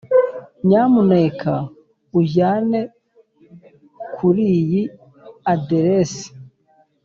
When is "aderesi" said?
5.53-6.27